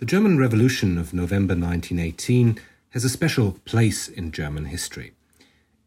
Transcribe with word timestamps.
The 0.00 0.06
German 0.06 0.38
Revolution 0.38 0.96
of 0.96 1.12
November 1.12 1.52
1918 1.52 2.58
has 2.92 3.04
a 3.04 3.10
special 3.10 3.58
place 3.66 4.08
in 4.08 4.32
German 4.32 4.64
history. 4.64 5.12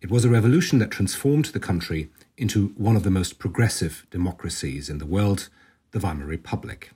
It 0.01 0.11
was 0.11 0.23
a 0.23 0.29
revolution 0.29 0.77
that 0.77 0.91
transformed 0.91 1.45
the 1.45 1.59
country 1.59 2.11
into 2.37 2.75
one 2.77 2.95
of 2.95 3.01
the 3.01 3.09
most 3.09 3.39
progressive 3.39 4.05
democracies 4.11 4.87
in 4.87 4.99
the 4.99 5.07
world, 5.07 5.49
the 5.93 5.99
Weimar 5.99 6.27
Republic. 6.27 6.91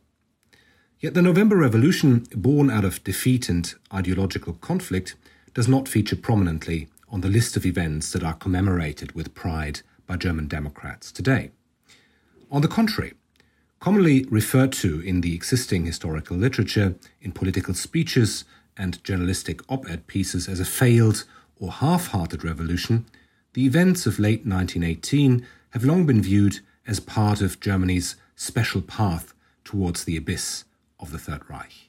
Yet 1.00 1.16
the 1.16 1.24
November 1.24 1.56
Revolution, 1.56 2.28
born 2.36 2.70
out 2.70 2.86
of 2.86 3.04
defeat 3.04 3.50
and 3.50 3.74
ideological 3.92 4.54
conflict, 4.54 5.16
does 5.56 5.68
not 5.68 5.88
feature 5.88 6.16
prominently 6.16 6.88
on 7.10 7.22
the 7.22 7.30
list 7.30 7.58
of 7.58 7.66
events 7.66 8.12
that 8.12 8.24
are 8.24 8.36
commemorated 8.36 9.14
with 9.14 9.34
pride 9.34 9.82
by 10.06 10.18
German 10.18 10.46
Democrats 10.46 11.12
today. 11.12 11.50
On 12.52 12.62
the 12.62 12.68
contrary, 12.68 13.14
commonly 13.88 14.26
referred 14.30 14.74
to 14.74 15.00
in 15.00 15.22
the 15.22 15.34
existing 15.34 15.86
historical 15.86 16.36
literature, 16.36 16.96
in 17.22 17.32
political 17.32 17.74
speeches, 17.74 18.44
and 18.76 19.02
journalistic 19.02 19.62
op 19.72 19.90
ed 19.90 20.06
pieces 20.08 20.50
as 20.50 20.60
a 20.60 20.66
failed 20.66 21.24
or 21.58 21.72
half 21.72 22.08
hearted 22.08 22.44
revolution, 22.44 23.06
the 23.54 23.66
events 23.66 24.06
of 24.06 24.20
late 24.20 24.46
1918 24.46 25.48
have 25.70 25.86
long 25.86 26.06
been 26.06 26.22
viewed 26.22 26.60
as 26.86 27.00
part 27.00 27.40
of 27.40 27.62
Germany's 27.62 28.18
special 28.36 28.82
path 28.82 29.34
towards 29.64 30.04
the 30.04 30.18
abyss 30.18 30.66
of 31.00 31.14
the 31.14 31.18
Third 31.18 31.50
Reich. 31.50 31.88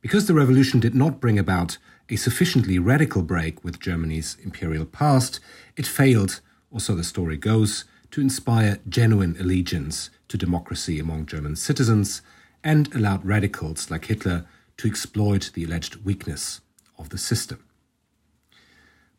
Because 0.00 0.28
the 0.28 0.34
revolution 0.34 0.78
did 0.78 0.94
not 0.94 1.18
bring 1.18 1.40
about 1.40 1.76
a 2.08 2.14
sufficiently 2.14 2.78
radical 2.78 3.22
break 3.22 3.64
with 3.64 3.80
Germany's 3.80 4.36
imperial 4.44 4.86
past, 4.86 5.40
it 5.76 5.88
failed, 5.88 6.40
or 6.70 6.78
so 6.78 6.94
the 6.94 7.02
story 7.02 7.36
goes, 7.36 7.84
to 8.10 8.20
inspire 8.20 8.78
genuine 8.88 9.36
allegiance 9.38 10.10
to 10.28 10.36
democracy 10.36 10.98
among 10.98 11.26
German 11.26 11.56
citizens 11.56 12.22
and 12.64 12.94
allowed 12.94 13.24
radicals 13.24 13.90
like 13.90 14.06
Hitler 14.06 14.46
to 14.78 14.88
exploit 14.88 15.50
the 15.54 15.64
alleged 15.64 16.04
weakness 16.04 16.60
of 16.98 17.10
the 17.10 17.18
system. 17.18 17.62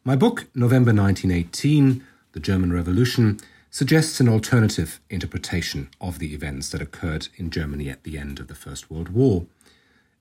My 0.04 0.16
book, 0.16 0.48
November 0.56 0.94
1918 0.94 2.04
The 2.32 2.40
German 2.40 2.72
Revolution, 2.72 3.40
suggests 3.70 4.20
an 4.20 4.30
alternative 4.30 5.00
interpretation 5.10 5.90
of 6.02 6.20
the 6.20 6.34
events 6.34 6.70
that 6.70 6.82
occurred 6.82 7.28
in 7.38 7.50
Germany 7.50 7.90
at 7.90 8.04
the 8.04 8.18
end 8.18 8.40
of 8.40 8.48
the 8.48 8.56
First 8.56 8.90
World 8.90 9.10
War. 9.10 9.46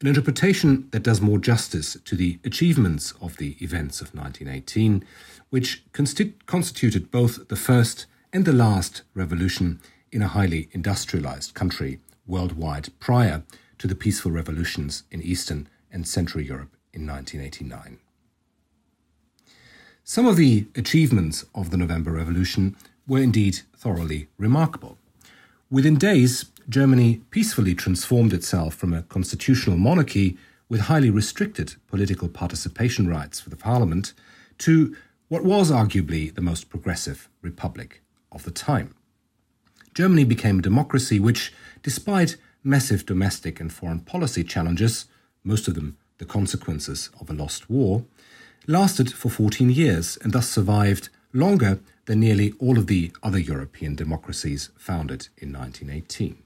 An 0.00 0.06
interpretation 0.06 0.88
that 0.92 1.02
does 1.02 1.20
more 1.20 1.38
justice 1.38 1.96
to 2.04 2.14
the 2.14 2.38
achievements 2.44 3.14
of 3.20 3.36
the 3.38 3.56
events 3.60 4.00
of 4.00 4.14
1918, 4.14 5.04
which 5.50 5.82
constituted 5.92 7.10
both 7.10 7.48
the 7.48 7.56
first 7.56 8.06
and 8.32 8.44
the 8.44 8.52
last 8.52 9.02
revolution 9.14 9.80
in 10.12 10.22
a 10.22 10.28
highly 10.28 10.68
industrialized 10.72 11.54
country 11.54 12.00
worldwide 12.26 12.88
prior 13.00 13.42
to 13.78 13.86
the 13.86 13.94
peaceful 13.94 14.30
revolutions 14.30 15.04
in 15.10 15.22
Eastern 15.22 15.68
and 15.90 16.06
Central 16.06 16.42
Europe 16.42 16.76
in 16.92 17.06
1989. 17.06 17.98
Some 20.04 20.26
of 20.26 20.36
the 20.36 20.66
achievements 20.74 21.44
of 21.54 21.70
the 21.70 21.76
November 21.76 22.12
Revolution 22.12 22.76
were 23.06 23.18
indeed 23.18 23.60
thoroughly 23.76 24.28
remarkable. 24.36 24.98
Within 25.70 25.96
days, 25.96 26.46
Germany 26.68 27.22
peacefully 27.30 27.74
transformed 27.74 28.32
itself 28.32 28.74
from 28.74 28.92
a 28.92 29.02
constitutional 29.02 29.76
monarchy 29.76 30.36
with 30.68 30.82
highly 30.82 31.10
restricted 31.10 31.76
political 31.86 32.28
participation 32.28 33.08
rights 33.08 33.40
for 33.40 33.48
the 33.48 33.56
parliament 33.56 34.12
to 34.58 34.94
what 35.28 35.44
was 35.44 35.70
arguably 35.70 36.34
the 36.34 36.42
most 36.42 36.68
progressive 36.68 37.28
republic 37.42 38.02
of 38.32 38.44
the 38.44 38.50
time. 38.50 38.94
Germany 39.94 40.24
became 40.24 40.58
a 40.58 40.62
democracy 40.62 41.18
which, 41.18 41.52
despite 41.82 42.36
massive 42.62 43.06
domestic 43.06 43.60
and 43.60 43.72
foreign 43.72 44.00
policy 44.00 44.44
challenges, 44.44 45.06
most 45.44 45.68
of 45.68 45.74
them 45.74 45.96
the 46.18 46.24
consequences 46.24 47.10
of 47.20 47.30
a 47.30 47.32
lost 47.32 47.70
war, 47.70 48.04
lasted 48.66 49.12
for 49.12 49.30
14 49.30 49.70
years 49.70 50.18
and 50.22 50.32
thus 50.32 50.48
survived 50.48 51.08
longer 51.32 51.78
than 52.06 52.20
nearly 52.20 52.52
all 52.58 52.78
of 52.78 52.86
the 52.86 53.12
other 53.22 53.38
European 53.38 53.94
democracies 53.94 54.70
founded 54.76 55.28
in 55.38 55.52
1918. 55.52 56.42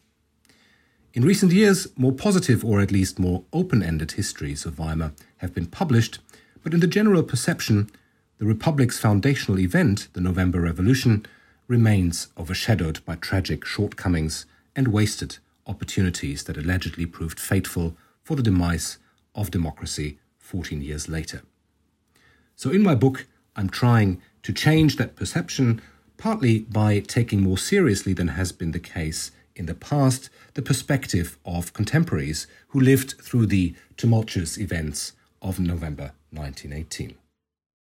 In 1.14 1.24
recent 1.24 1.52
years, 1.52 1.88
more 1.96 2.12
positive 2.12 2.64
or 2.64 2.80
at 2.80 2.90
least 2.90 3.18
more 3.18 3.44
open 3.52 3.82
ended 3.82 4.12
histories 4.12 4.64
of 4.64 4.78
Weimar 4.78 5.12
have 5.38 5.54
been 5.54 5.66
published, 5.66 6.20
but 6.62 6.72
in 6.72 6.80
the 6.80 6.86
general 6.86 7.22
perception, 7.22 7.90
the 8.38 8.46
Republic's 8.46 8.98
foundational 8.98 9.60
event, 9.60 10.08
the 10.14 10.20
November 10.20 10.60
Revolution, 10.60 11.26
remains 11.72 12.28
overshadowed 12.36 13.02
by 13.06 13.14
tragic 13.14 13.64
shortcomings 13.64 14.44
and 14.76 14.88
wasted 14.88 15.38
opportunities 15.66 16.44
that 16.44 16.58
allegedly 16.58 17.06
proved 17.06 17.40
fateful 17.40 17.96
for 18.22 18.36
the 18.36 18.42
demise 18.42 18.98
of 19.34 19.50
democracy 19.50 20.18
14 20.38 20.82
years 20.82 21.08
later. 21.08 21.40
So, 22.56 22.68
in 22.68 22.82
my 22.82 22.94
book, 22.94 23.26
I'm 23.56 23.70
trying 23.70 24.20
to 24.42 24.52
change 24.52 24.96
that 24.96 25.16
perception, 25.16 25.80
partly 26.18 26.58
by 26.60 27.00
taking 27.00 27.40
more 27.40 27.56
seriously 27.56 28.12
than 28.12 28.28
has 28.28 28.52
been 28.52 28.72
the 28.72 28.88
case 28.98 29.30
in 29.56 29.64
the 29.64 29.74
past 29.74 30.28
the 30.52 30.62
perspective 30.70 31.38
of 31.46 31.72
contemporaries 31.72 32.46
who 32.68 32.80
lived 32.80 33.14
through 33.22 33.46
the 33.46 33.74
tumultuous 33.96 34.58
events 34.58 35.14
of 35.40 35.58
November 35.58 36.12
1918. 36.32 37.21